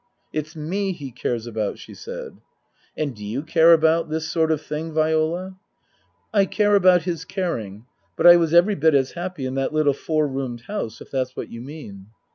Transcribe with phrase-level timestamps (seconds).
[0.33, 2.39] "It's me he cares about," she said."
[2.97, 5.57] And do you care about this sort of thing, Viola?""
[6.33, 7.85] I care about his caring.
[8.17, 11.35] But I was every bit as happy in that little four roomed house, if that's
[11.35, 12.07] what you mean."